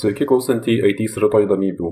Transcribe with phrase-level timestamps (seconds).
[0.00, 1.88] Sveiki klausantieji IT srato įdomybių.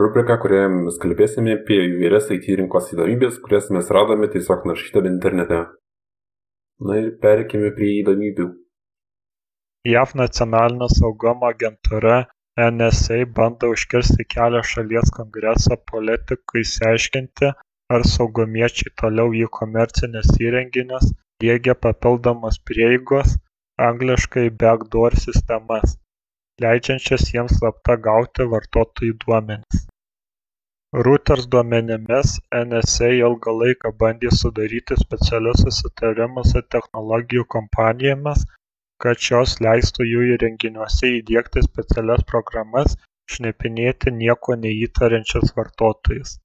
[0.00, 5.60] Rubrika, kurioje mes kalbėsime apie įvairias IT rinkos įdomybės, kurias mes radome tiesiog naršydami internete.
[6.88, 8.48] Na ir perkime prie įdomybių.
[9.86, 12.18] JAV nacionalinio saugumo agentūra
[12.58, 17.54] NSA bando užkirsti kelią šalies kongreso politikui išsiaiškinti,
[17.94, 21.12] ar saugumiečiai toliau į komercinius įrenginius
[21.44, 23.38] diegia papildomas prieigos
[23.90, 26.00] angliškai backdoor sistemas
[26.62, 29.84] leidžiančias jiems slapta gauti vartotojų duomenis.
[31.06, 38.44] Reuters duomenimis nsa ilgą laiką bandė sudaryti specialius susitarimus su technologijų kompanijomis
[39.02, 42.94] kad šios leistų jų įrenginiuose įdiegti specialias programas
[43.34, 46.36] šnipinėti nieko neįtariančius vartotojus.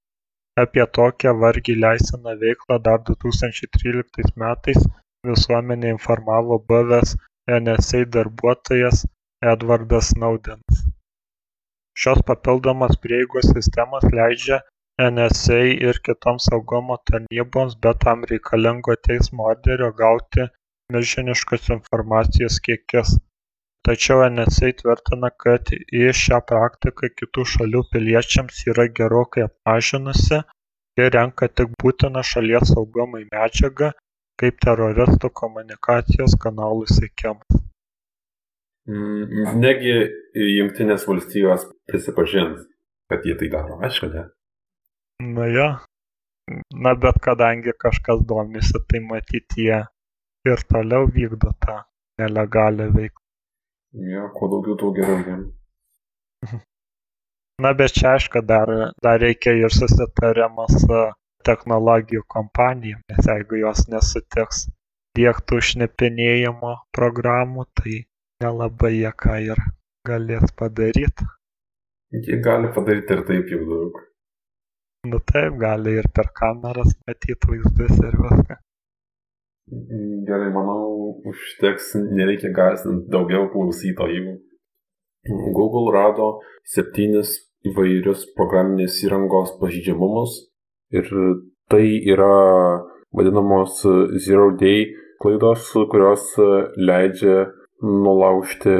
[0.63, 4.89] Apie tokią vargiai leistiną veiklą dar 2013 metais
[5.29, 7.15] visuomenę informavo buvęs
[7.59, 9.05] nsa darbuotojas
[9.47, 10.79] edvardas snaudenas
[12.01, 14.57] šios papildomos prieigos sistemos leidžia
[15.15, 20.47] nsa ir kitoms saugumo tarnyboms be tam reikalingo teismo orderio gauti
[20.95, 23.13] milžiniškus informacijos kiekius
[23.89, 30.41] tačiau nsa tvirtina kad į šią praktiką kitų šalių piliečiams yra gerokai apmažinusi
[31.03, 33.93] ir renka tik būtiną šalies saugumui medžiagą
[34.43, 37.68] kaip teroristų komunikacijos kanalų sekimas
[38.89, 39.93] negi
[40.39, 42.65] Junktinės valstijos prisipažins,
[43.09, 44.25] kad jie tai daro, aišku, ne?
[45.35, 45.69] Na jo.
[46.73, 49.83] Na bet kadangi kažkas domisi, tai matyti jie
[50.49, 51.81] ir toliau vykdo tą
[52.21, 53.25] nelegalią veiklą.
[54.13, 55.45] Jo, kuo daugiau, tuo geriau jiem.
[57.63, 58.69] Na bet čia aišku, dar,
[59.03, 60.99] dar reikia ir susitarimo su
[61.43, 64.67] technologijų kompanijom, nes jeigu jos nesutiks
[65.17, 67.97] dėktų šnipinėjimo programų, tai
[68.43, 69.59] nelabai jie ką ir
[70.07, 71.23] galės padaryt.
[72.27, 73.99] Jie gali padaryti ir taip jau daug.
[75.11, 78.57] Nu taip, gali ir per kameras matyti vaizdus ir viską.
[80.27, 84.37] Gerai, manau, užteks, nereikia gazdinti daugiau klausytojų.
[85.53, 86.29] Google rado
[86.73, 87.35] septynis
[87.67, 90.39] įvairius programinės įrangos pažydžiamumus
[90.95, 91.11] ir
[91.69, 92.31] tai yra
[93.13, 93.83] vadinamos
[94.25, 94.87] zero day
[95.21, 96.31] klaidos, kurios
[96.79, 97.49] leidžia
[97.81, 98.75] nulaužti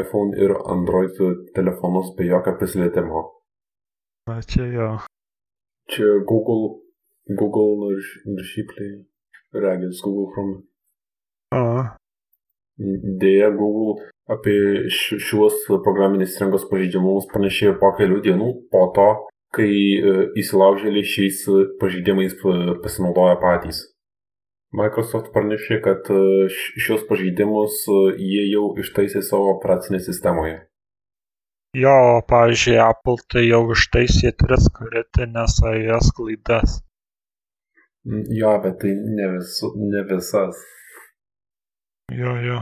[0.00, 1.16] iPhone ir Android
[1.54, 3.22] telefonus be jokio prisilietimo.
[4.26, 4.88] Na čia jo.
[5.90, 6.78] Čia Google,
[7.26, 9.02] Google naršyklėje,
[9.52, 10.62] regis Google Chrome.
[11.52, 11.96] A.
[13.20, 19.08] Deja, Google apie šiuos programinės įrangos pažeidimus pranešė po kelių dienų po to,
[19.52, 21.42] kai e, įsilaužėliai šiais
[21.82, 22.38] pažeidimais
[22.84, 23.82] pasinaudoja patys.
[24.72, 26.20] Microsoft pranešė, kad e,
[26.80, 30.54] šios pažeidimus e, jie jau ištaisė savo operacinėje sistemoje.
[31.76, 36.78] Jo, pavyzdžiui, Apple tai jau ištaisė tris kritinės iOS klaidas.
[38.08, 40.60] Mm, jo, bet tai ne, visu, ne visas.
[42.12, 42.60] Jo, jo.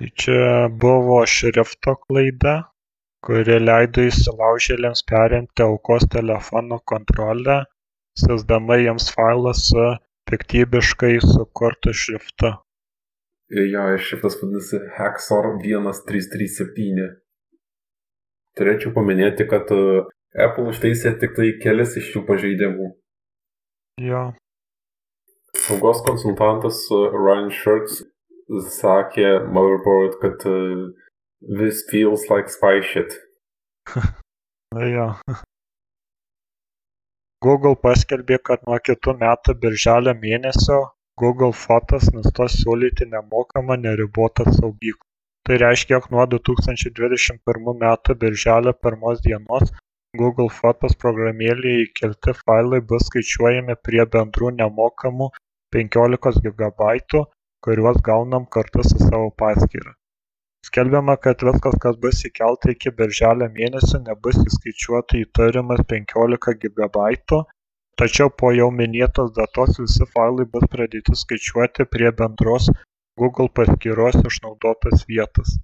[0.00, 0.46] Tai čia
[0.84, 2.54] buvo šrifto klaida,
[3.24, 7.58] kuri leido įsilaužėliams perimti aukos telefono kontrolę,
[8.24, 9.84] siūsdama jiems failą su
[10.30, 12.52] piktybiškai sukurtu šriftu.
[13.52, 17.10] Jo, šriftas vadinasi Hexor 1337.
[18.56, 20.04] Turėčiau paminėti, kad e,
[20.46, 22.88] Apple ištaisė tik tai kelis iš šių pažeidimų.
[24.00, 24.22] Jo.
[25.66, 28.02] Saugos konsultantas e, Ryan Shirts
[28.78, 30.58] sakė Motherboard, kad e,
[31.60, 33.16] this feels like spy shit.
[34.72, 35.08] Na jo
[37.44, 40.76] google paskelbė kad nuo kitų metų birželio mėnesio
[41.22, 45.06] google photos nustos siūlyti nemokamą neribotą saugyklą.
[45.46, 49.72] Tai reiškia jog nuo 2021 metų birželio 1 dienos
[50.20, 55.30] google photos programėlėje įkelti failai bus skaičiuojami prie bendrų nemokamų
[55.78, 57.24] 15 gigabaitų
[57.66, 59.96] kuriuos gaunam kartu su savo paskyra
[60.68, 67.42] skelbiama kad viskas kas bus įkelta iki birželio mėnesio nebus įskaičiuota į turimas penkiolika gigabaitų
[68.02, 72.70] tačiau po jau minėtos datos visi failai bus pradėti skaičiuoti prie bendros
[73.20, 75.58] google paskyros išnaudotos vietos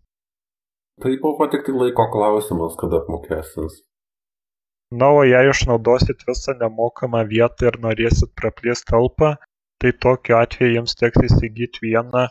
[1.03, 3.83] tai buvo tik tai laiko klausimas kada apmokestins?
[5.01, 9.35] Na o jei išnaudosit visą nemokamą vietą ir norėsit praplėst talpą
[9.83, 12.25] tai tokiu atveju jums teks įsigyt vieną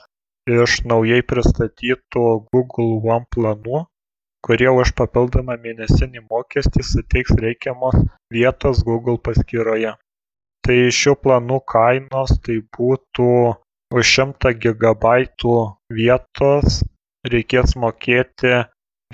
[0.48, 3.82] iš naujai pristatytų google one planų
[4.48, 7.96] kurie už papildomą mėnesinį mokestį suteiks reikiamos
[8.36, 9.92] vietos google paskyroje.
[10.64, 13.28] Tai šių planų kainos tai būtų
[13.98, 15.56] už šimtą gigabaitų
[16.00, 16.68] vietos
[17.34, 18.54] reikės mokėti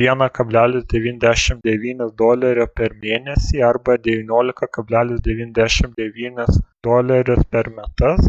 [0.01, 6.47] 1,99 dolerio per mėnesį arba 19,99
[6.87, 8.21] dolerius per metus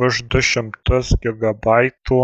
[0.00, 2.20] už 200 gigabaitų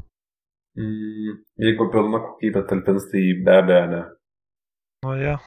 [0.79, 4.01] Mm, jeigu pilna kokybė talpins, tai be abejo ne.
[5.05, 5.39] Nu, ja.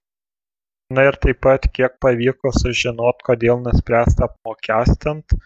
[0.93, 5.37] Na ir taip pat, kiek pavyko sužinot, kodėl nuspręsta apmokestint,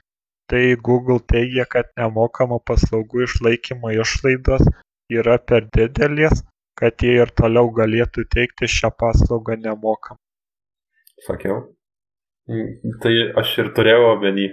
[0.50, 4.66] tai Google teigia, kad nemokamų paslaugų išlaikymo išlaidos
[5.12, 6.44] yra per didelės,
[6.78, 10.22] kad jie ir toliau galėtų teikti šią paslaugą nemokamai.
[11.26, 11.62] Sakiau.
[13.02, 14.50] Tai aš ir turėjau omeny.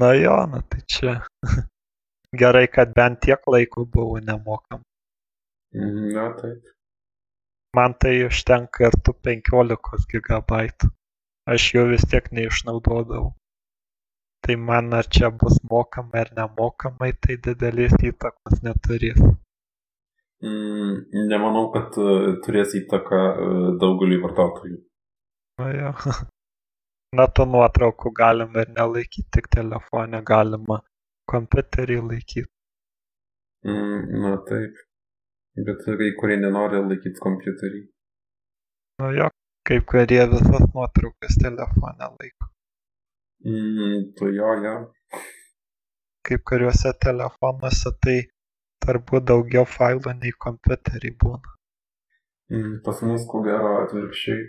[0.00, 1.16] Na jo, na tai čia.
[2.40, 4.84] Gerai, kad bent tiek laiko buvo nemokama.
[5.74, 6.62] Mm, Na taip.
[7.76, 10.88] Man tai užtenka ir tų 15 gigabaitų.
[11.50, 13.30] Aš jų vis tiek neišnaudodavau.
[14.46, 19.20] Tai man ar čia bus mokamai ar nemokamai, tai didelės įtakos neturės.
[20.40, 22.12] Mm, Nemanau, kad e,
[22.44, 23.48] turės įtaką e,
[23.82, 24.78] daugeliui vartotojų.
[25.60, 25.90] Na jo.
[27.18, 30.78] Na, tų nuotraukų galima ir nelaikyti tik telefone, galima
[31.28, 32.48] kompiuterį laikyti.
[33.68, 34.78] Mm, Na taip.
[35.68, 37.82] Bet kai kurie nenori laikyti kompiuterį.
[39.02, 39.28] Na jo,
[39.68, 42.48] kaip kurie visas nuotraukas telefone laiko.
[43.44, 44.74] Mm, Tu jo, jo.
[46.28, 48.18] Kaip kuriuose telefonuose tai
[48.84, 51.54] turbūt daugiau failų nei kompiuterį būna.
[52.52, 54.42] Mm, Pas mus ko gero atvirkščiai.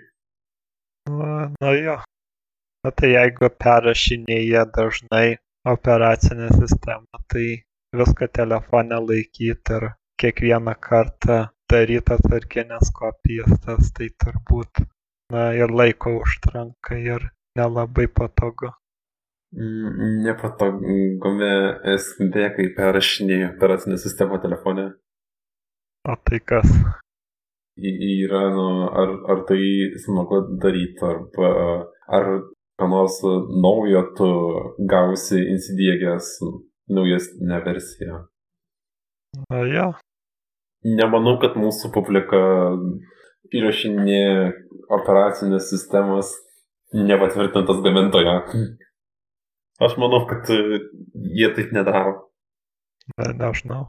[1.09, 1.95] Na, na jo.
[2.83, 5.37] Na tai jeigu perrašinėja dažnai
[5.69, 7.61] operacinę sistemą, tai
[7.95, 9.87] viską telefone laikyti ir
[10.21, 11.37] kiekvieną kartą
[11.71, 14.83] daryti atsarginės kopijas, tas tai turbūt,
[15.31, 18.73] na ir laiko užtrunka ir nelabai patogu.
[19.51, 21.51] Mm, Nepatogome
[21.93, 24.85] esmė, kai perrašinėjai operacinę sistemą telefone.
[26.07, 26.71] O tai kas?
[27.77, 28.67] Y- Yra, nu,
[29.01, 29.61] ar, ar tai
[30.03, 31.51] smagu daryti, arba
[32.07, 32.27] ar
[32.79, 33.17] ką nors
[33.65, 34.29] naujo tu
[34.93, 36.31] gausi įsidėgęs
[36.91, 38.23] naujesnę versiją.
[39.49, 39.91] Na jo,
[40.81, 42.37] Nemanau, kad mūsų publika
[43.53, 44.21] įrašinė
[44.97, 46.31] operacinės sistemas
[46.95, 48.33] nepatvirtintas gamintojo.
[49.81, 50.79] Aš manau, kad e,
[51.37, 52.13] jie taip nedaro.
[53.17, 53.87] ne, nežinau.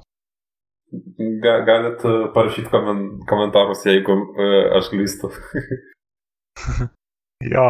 [1.42, 5.32] Ga, galit e, parašyti komen, komentarus, jeigu e, aš klystu.
[7.42, 7.64] Jo.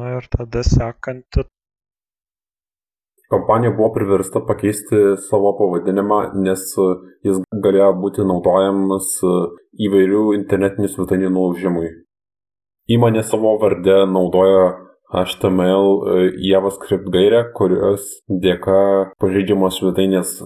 [0.00, 1.44] Na ir tada sekanti
[3.30, 4.96] Kompanija buvo priversta pakeisti
[5.28, 6.64] savo pavadinimą, nes
[7.22, 7.36] jis
[7.66, 9.12] galėjo būti naudojamas
[9.86, 11.92] įvairių internetinių svetainių nulaužimui.
[12.90, 14.64] Įmonė savo vardę naudoja
[15.10, 20.36] HTML e, JavaScript gairę, kurios dėka pažeidžiamos svetainės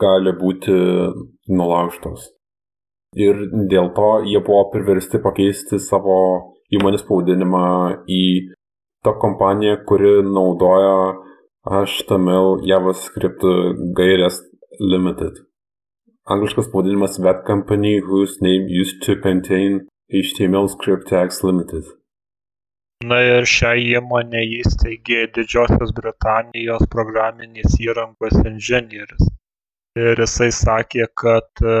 [0.00, 0.76] gali būti
[1.48, 2.28] nulaužtos.
[3.16, 6.18] Ir dėl to jie buvo priversti pakeisti savo
[6.70, 7.64] įmonės pavadinimą
[8.04, 8.24] į
[9.04, 11.16] tą kompaniją, kuri naudoja
[11.68, 13.44] HTML JavaScript
[13.96, 14.42] gairės
[14.78, 15.42] Limited.
[16.28, 21.97] Angliškas pavadinimas That Company Whose Name Used to Contain HTML Script Tags Limited.
[23.06, 29.28] Na ir šią įmonę įsteigė Didžiosios Britanijos programinės įrangos inžinierius.
[29.98, 31.76] Ir jisai sakė, kad e,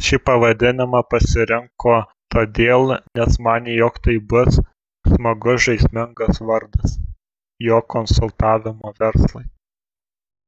[0.00, 1.98] šį pavadinimą pasirinko
[2.32, 4.56] todėl, nes manė, jog tai bus
[5.12, 6.96] smagus žaismingas vardas
[7.60, 9.44] jo konsultavimo verslui.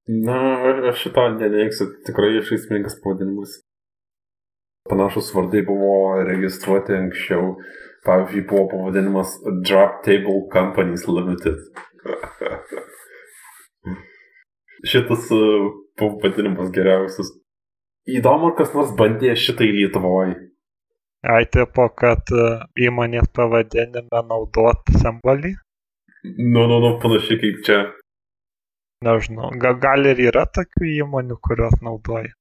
[0.09, 0.41] Na,
[0.95, 3.61] aš šito neneigsiu, tikrai žaismingas pavadinimas.
[4.89, 5.93] Panašus vardai buvo
[6.25, 7.53] registruoti anksčiau
[8.07, 9.29] pavyzdžiui, buvo pavadinimas
[9.67, 11.59] Drop Table Companies Limited.
[14.91, 15.41] Šitas e,
[16.01, 17.33] pavadinimas geriausias.
[18.09, 20.37] Įdomu, ar kas nors bandė šitai Lietuvoje.
[21.29, 22.47] Ai, tipo, kad e,
[22.89, 25.55] įmonės pavadinime naudot simbolį?
[26.25, 27.81] Nu, nu, nu, panašiai kaip čia.
[29.05, 32.33] Nežinau, gal, gal ir yra tokių įmonių, kurios naudoja.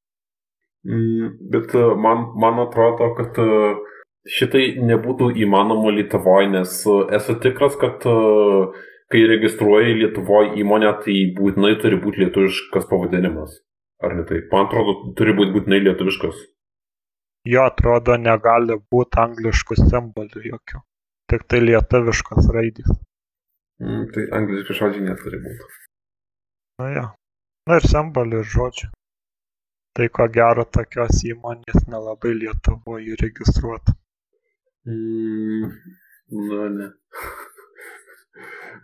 [0.87, 3.79] Mm, bet e, man, man atrodo, kad uh,
[4.27, 8.15] šitai nebūtų įmanoma Lietuvoje, nes e, esu tikras, kad e,
[9.11, 13.59] kai registruoji Lietuvoje įmonę, tai būtinai turi būti lietuviškas pavadinimas.
[14.03, 14.47] Ar ne taip?
[14.53, 16.43] Man atrodo, turi būti būtinai lietuviškas.
[17.49, 20.81] Jo atrodo, negali būti angliškų simbolių jokių.
[21.29, 22.89] Tik tai lietuviškas raidys.
[23.79, 25.67] Mm, tai angliški žodžiai neturi būti.
[26.81, 27.05] Na jo.
[27.67, 28.89] Na ir simbolių ir žodžių.
[29.99, 33.98] Tai ko gero tokios įmonės nelabai Lietuvoje registruota.
[34.89, 35.71] Mm,
[36.27, 36.87] nu, ne.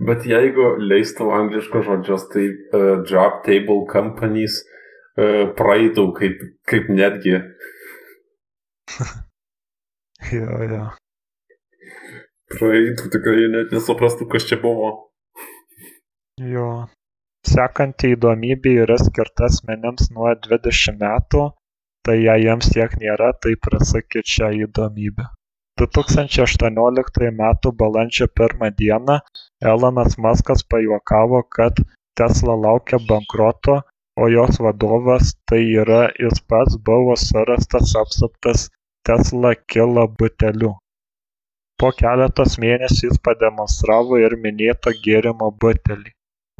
[0.07, 7.39] Bet jeigu leistum angliškus žodžius, tai uh, job table companies uh, praeitų kaip, kaip netgi.
[10.35, 10.83] jo, jo.
[12.53, 14.91] Praeitų tikrai net nesuprastų, kas čia buvo.
[16.51, 16.69] Jo.
[17.45, 21.47] Sekanti įdomybė yra skirta asmenims nuo 20 metų,
[22.05, 25.29] tai jei jiems tiek nėra, tai prasakit šią įdomybę
[25.79, 29.17] du tūkstančiai aštuonioliktųjų metų balandžio pirmą dieną
[29.73, 31.83] elonas maskas pajuokavo kad
[32.21, 33.81] tesla laukia bankroto
[34.23, 38.69] o jos vadovas tai yra jis pats buvo surastas apsuptas
[39.09, 40.75] tesla kilo butelių
[41.81, 46.13] po keletos mėnesių jis pademonstravo ir minėto gėrimo butelį.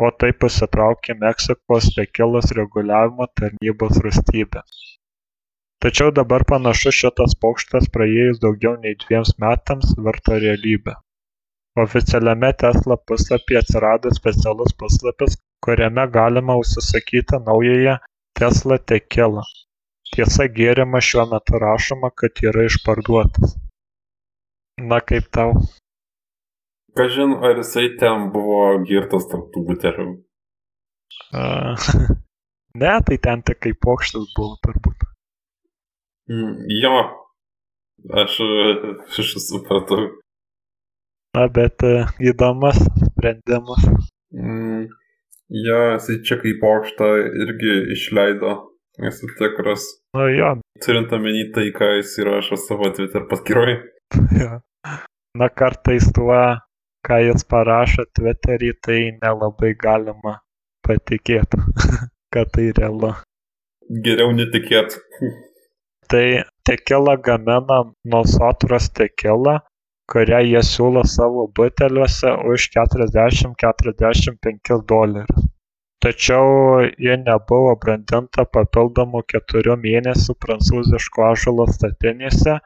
[0.05, 4.63] O taip pasitraukė meksikos tekilos reguliavimo tarnybos rūstybė
[5.83, 10.95] tačiau dabar panašu šitas pokštas praėjus daugiau nei dviems metams virto realybe
[11.85, 17.95] oficialiame tesla puslapyje atsirado specialus puslapis kuriame galima užsisakyti naująją
[18.41, 19.47] tesla tekilą
[20.15, 23.57] tiesa gėrimas šiuo metu rašoma kad yra išparduotas
[24.93, 25.57] na kaip tau
[26.95, 30.05] Kažin, ar jisai ten buvo girtas tarp tų butelių?
[31.35, 31.87] Uh,
[32.81, 34.94] ne, tai ten tik kaip pokštas buvo turbūt.
[36.29, 36.93] Mm, jo,
[38.21, 38.37] aš,
[39.19, 40.07] aš supratau.
[41.35, 42.79] Na, bet e, įdomus
[43.11, 43.83] sprendimas.
[44.33, 44.87] Mm,
[45.67, 47.09] jo, jisai čia kaip pokštą
[47.45, 48.55] irgi išleido,
[49.09, 49.85] esu tikras.
[50.17, 50.55] Nu jo.
[50.85, 53.81] Turint omeny tai, ką jis įrašo savo Twitter paskyroje.
[54.39, 54.61] Jo.
[55.35, 56.39] Na, kartais tuo,
[57.05, 60.37] ką jis parašo Twitterį, tai nelabai galima
[60.85, 61.59] patikėti,
[62.33, 63.11] kad tai realu.
[64.05, 64.95] Geriau netikėt
[66.11, 66.25] tai
[66.69, 67.79] tekila gamina
[68.13, 69.55] nosotros tekilą
[70.11, 75.45] kurią jie siūlo savo buteliuose už keturiasdešimt keturiasdešimt penkis dolerius.
[76.05, 76.49] Tačiau
[77.05, 82.59] ji nebuvo brandinta papildomų keturių mėnesių prancūziško ąžuolo statinėse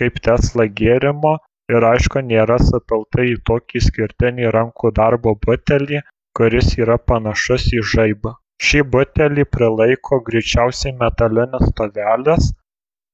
[0.00, 1.36] kaip tesla gėrimo
[1.74, 6.02] ir aišku nėra supilta į tokį išskirtinį rankų darbo butelį
[6.38, 8.34] kuris yra panašus į žaibą.
[8.66, 12.50] Šį butelį prilaiko greičiausiai metalinės stovelės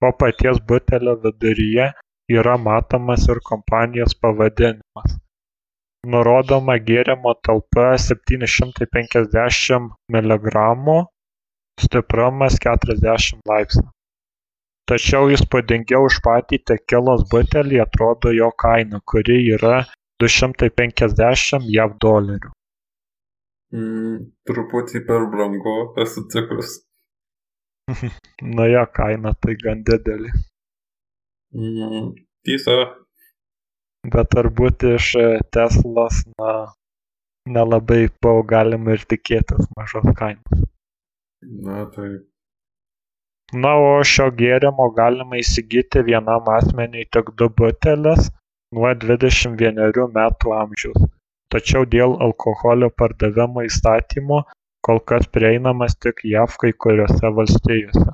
[0.04, 1.86] o paties butelio viduryje
[2.38, 5.18] yra matomas ir kompanijos pavadinimas.
[6.06, 10.98] Nurodoma gėrimo talpa septyni šimtai penkiasdešimt miligramų
[11.82, 13.88] stiprumas keturiasdešimt laipsnių.
[14.86, 19.80] Tačiau įspūdingiau už patį tekilos butelį atrodo jo kaina kuri yra
[20.22, 22.52] 250 jav dolerių.
[23.74, 25.74] Mm, truputį per brangu
[26.04, 26.76] esu tikras
[28.56, 30.30] Na jo kaina tai gan didelė.
[31.56, 32.14] Mm,
[32.46, 32.76] tiesa.
[34.14, 36.54] Bet turbūt iš e, Teslos, na,
[37.56, 40.66] nelabai buvo galima ir tikėtis mažos kainos.
[41.66, 42.10] Na, tai.
[43.54, 48.30] Na, o šio gėrimo galima įsigyti vienam asmeniui tik du butelis
[48.74, 51.10] nuo 21 metų amžiaus.
[51.54, 54.40] Tačiau dėl alkoholio pardavimo įstatymų
[54.86, 58.12] kol kas prieinamas tik jav kai kuriose valstijose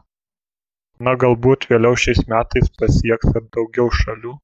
[1.07, 4.38] na galbūt vėliau šiais metais pasieks ir daugiau šalių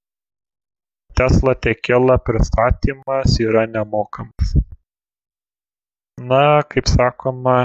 [1.19, 4.53] Tesla Tequila pristatymas yra nemokamas.
[6.31, 7.57] Na, kaip sakoma,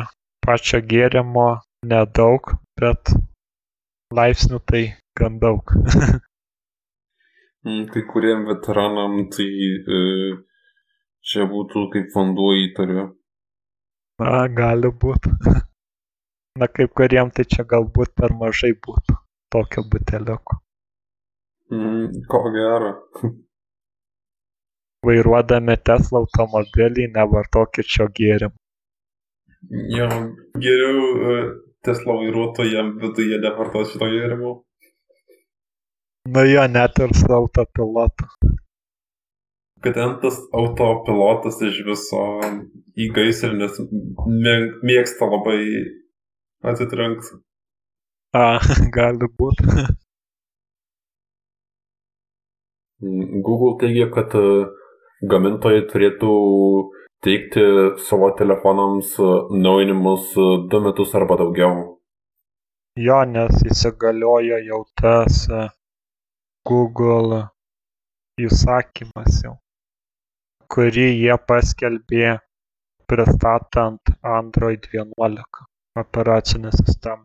[0.46, 1.46] pačio gėrimo
[1.92, 2.50] nedaug,
[2.82, 3.14] bet
[4.20, 4.84] laipsnių tai
[5.20, 5.74] gan daug.
[7.64, 9.46] Mm, kai kuriem veteranam tai
[9.98, 10.00] e,
[11.24, 13.06] čia būtų kaip vanduo įtariu.
[14.24, 15.32] Na, gali būti.
[16.60, 19.18] Na, kaip kuriem tai čia galbūt per mažai būtų
[19.54, 20.60] tokio buteliuko.
[21.74, 22.92] Mm, ko gero.
[25.08, 28.56] Vairuodami Tesla automobilį nevartokit šio gėrimo.
[29.98, 30.08] Jo,
[30.64, 31.04] geriau
[31.34, 31.36] e,
[31.84, 34.54] Tesla vairuotojam viduje nevartos šito gėrimo.
[36.36, 38.30] Nu jo, net ir su autopilotu.
[39.84, 42.22] Kad ten tas autopilotas iš viso
[42.96, 45.60] į gaisrinės mė- mėgsta labai
[46.72, 47.42] atsitrenkti.
[48.34, 48.46] A,
[48.98, 49.68] gali būti.
[53.04, 54.44] Google teigia, kad e,
[55.28, 56.32] gamintojai turėtų
[57.26, 57.64] teikti
[58.08, 59.18] savo telefonams
[59.66, 61.84] naujinimus e, du metus arba daugiau.
[62.96, 65.66] Jo, nes įsigaliojo jau tas e,
[66.70, 67.42] Google
[68.40, 69.58] įsakymas jau,
[70.74, 72.38] kurį jie paskelbė
[73.10, 75.68] pristatant Android 11
[76.02, 77.24] operacinę sistemą.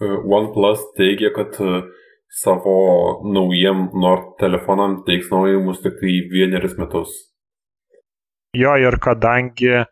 [0.00, 0.06] E,
[0.38, 1.82] OnePlus teigia, kad e,
[2.28, 2.74] savo
[3.34, 7.14] naujiem Nord telefonam teiks naujinimus tik tai vienerius metus.
[8.56, 9.84] Jo, ir kadangi e,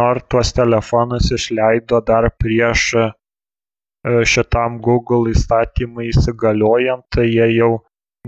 [0.00, 2.92] Nord tuos telefonus išleido dar prieš
[4.06, 7.72] šitam Google įstatymui įsigaliojant, tai jie jau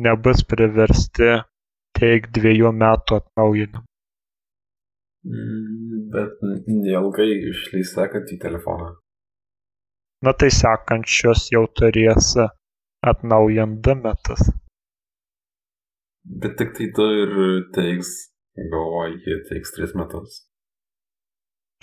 [0.03, 1.37] nebus priversti
[1.99, 3.85] teikti dviejų metų atnaujinimą.
[5.29, 6.39] Mm, Bet
[6.71, 8.95] neilgai išleis sekantį telefoną.
[10.25, 12.33] Na tai sekančios jau turės
[13.07, 14.49] atnaujint du metus.
[16.43, 17.35] Bet tik tai du ir
[17.75, 18.11] teiks,
[18.57, 20.43] galvoju, jie teiks tris metus.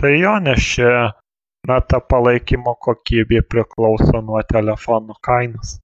[0.01, 0.89] Tai jo, nes čia,
[1.69, 5.77] na, ta palaikymo kokybė priklauso nuo telefonų kainos.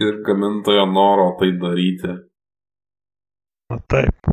[0.00, 2.14] Ir gamintojo noro tai daryti.
[3.70, 4.30] Na taip.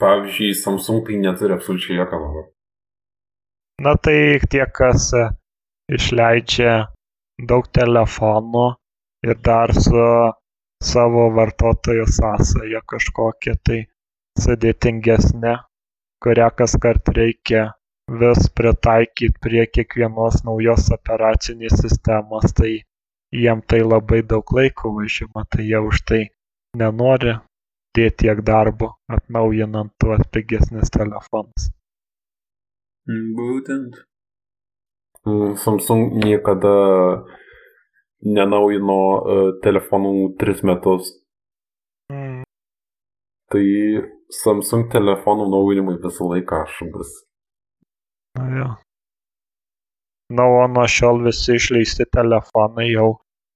[0.00, 2.42] Pavyzdžiui, Samsung tai neturi absoliučiai jokio noro.
[3.84, 5.24] Na tai tie, kas e,
[5.96, 6.74] išleidžia
[7.50, 8.66] daug telefonų
[9.26, 10.04] ir dar su
[10.90, 13.80] savo vartotojo sąsaja kažkokia tai
[14.44, 15.56] sudėtingesnė,
[16.24, 17.66] kurią kas kart reikia
[18.22, 22.72] vis pritaikyti prie kiekvienos naujos operacinės sistemos, tai
[23.42, 26.24] jiem tai labai daug laiko užima, tai jie už tai
[26.76, 27.36] nenori
[27.96, 31.70] dėti tiek darbo atnaujinant tuos pigesnis telefonus.
[33.38, 33.96] Būtent.
[35.26, 36.74] Mm, Samsung niekada
[38.24, 41.10] nenaujino e, telefonų tris metus.
[42.12, 42.44] Mm.
[43.50, 43.64] Tai
[44.30, 47.10] Samsung telefonų naujinimai visą laiką šubas.
[48.38, 48.68] Na jo.
[50.30, 53.08] Na, o nuo šiol visi išleisti telefonai jau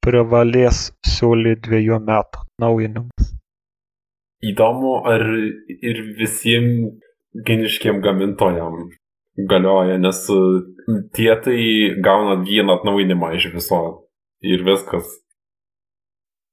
[0.03, 3.14] privalės siūlyti dviejų metų atnaujinimus.
[4.51, 5.23] Įdomu, ar
[5.91, 7.01] ir visiems
[7.49, 8.91] geniškiem gamintojam
[9.51, 10.21] galioja, nes
[11.17, 11.59] tie tai
[12.05, 13.81] gauna vieną atnaujinimą iš viso
[14.43, 15.07] ir viskas.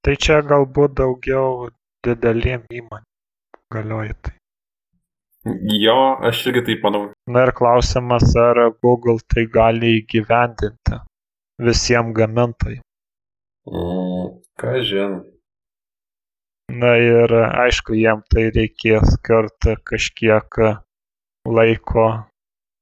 [0.02, 1.70] Tai čia galbūt daugiau
[2.06, 3.10] dideliem įmonėm
[3.72, 4.38] galioja tai.
[5.82, 7.04] Jo, aš irgi taip manau.
[7.30, 11.00] Na ir klausimas, ar Google tai gali įgyvendinti
[11.62, 12.86] visiems gamintojams.
[13.70, 14.28] Mm,
[14.62, 15.16] ką žin.
[16.72, 20.60] Na ir aišku, jiem tai reikės skirti kažkiek
[21.44, 22.06] laiko,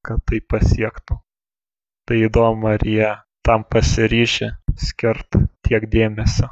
[0.05, 1.17] kad tai pasiektų.
[2.05, 3.09] Tai įdomu, ar jie
[3.45, 6.51] tam pasiryšę skirti tiek dėmesio.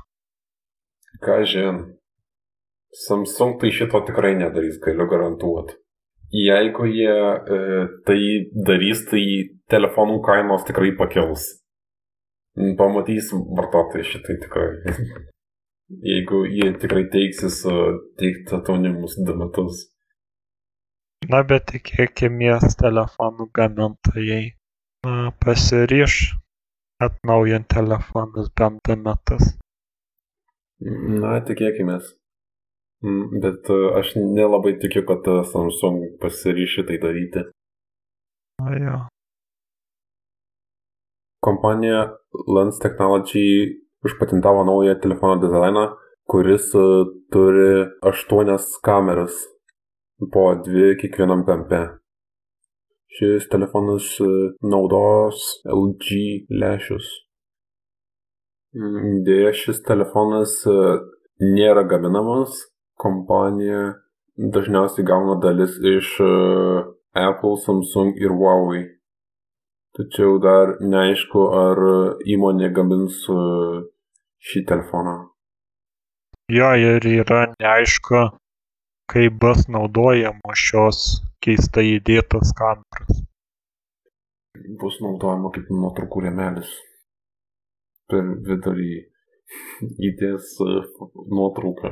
[1.22, 1.84] Ką žin.
[3.06, 5.78] Samsung tai šito tikrai nedarys, galiu garantuoti.
[6.34, 7.60] Jeigu jie e,
[8.08, 8.20] tai
[8.68, 9.24] darys, tai
[9.70, 11.46] telefonų kainos tikrai pakils.
[12.80, 14.70] Pamatys vartotojai šitai tikrai.
[15.88, 17.62] Jeigu jie tikrai teiksis
[18.20, 19.86] teikti atnaujinimus du metus.
[21.32, 24.44] Na, bet tikėkime, telefonų gamintojai
[25.08, 26.36] na, pasiryš
[27.04, 29.56] atnaujinti telefonus bent du metus.
[31.24, 31.98] Na, tikėkime.
[33.42, 37.44] Bet e, aš nelabai tikiu, kad e, Samsung pasiryši tai daryti.
[38.62, 39.00] Na jo.
[41.46, 42.08] Kompanija
[42.50, 45.88] Lens Technology užpatentavo naują telefono dizainą,
[46.28, 46.80] kuris e,
[47.32, 49.36] turi aštuonias kameras,
[50.34, 51.82] po dvi kiekvienam kampe.
[53.16, 54.28] Šis telefonas e,
[54.74, 56.18] naudos LG
[56.62, 57.08] lešius.
[58.76, 60.76] Mm, Dėja, šis telefonas e,
[61.44, 62.60] nėra gaminamas,
[63.00, 63.94] kompanija
[64.38, 66.12] dažniausiai gauna dalis iš
[67.18, 68.84] Apple, Samsung ir Huawei.
[69.98, 71.80] Tačiau dar neaišku, ar
[72.36, 73.24] įmonė gamins
[74.44, 75.16] šį telefoną.
[76.52, 78.20] Jo, ir yra neaišku,
[79.12, 81.00] kaip bus naudojamos šios
[81.44, 83.22] keistai įdėtos kameros.
[84.82, 86.72] Bus naudojama kaip nuotraukų rėmelis.
[88.08, 88.94] Per vidurį
[90.10, 90.76] įdės e,
[91.36, 91.92] nuotrauką.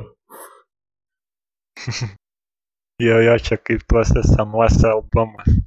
[3.06, 5.58] jo, jo, čia kaip tuose senuose albumas.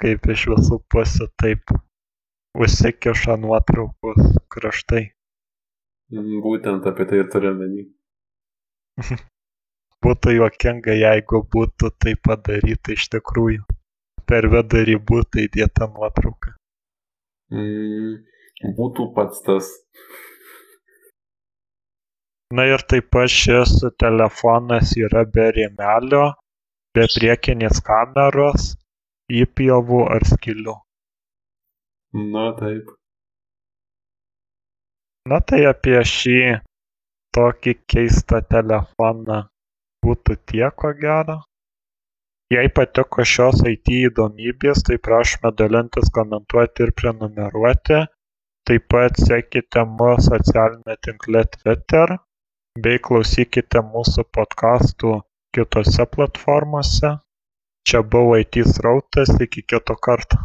[0.00, 1.76] Kaip iš visų pusių taip
[2.58, 5.13] užsikiša nuotraukos kraštai.
[6.12, 7.86] Būtent apie tai ir turiu menį.
[10.04, 13.64] būtų juokinga, jeigu būtų tai padaryta iš tikrųjų.
[14.28, 16.54] Per vidurį būtų įdėta nuotrauka.
[17.52, 18.22] Mm,
[18.76, 19.68] būtų pats tas.
[22.54, 26.24] Na ir taip pat šis telefonas yra be rėmelio,
[26.94, 28.74] be priekinės kameros,
[29.42, 30.76] įpjovų ar skylių.
[32.14, 32.92] Na taip.
[35.30, 36.38] Na tai apie šį
[37.36, 39.38] tokį keistą telefoną
[40.04, 41.36] būtų tiek ko gero.
[42.52, 48.02] Jei patiko šios IT įdomybės, tai prašome dalintis, komentuoti ir prenumeruoti.
[48.68, 52.16] Taip pat sekite mus socialinėme tinkle Twitter
[52.84, 55.18] bei klausykite mūsų podkastų
[55.56, 57.16] kitose platformose.
[57.88, 60.44] Čia buvo IT srautas, iki kito karto.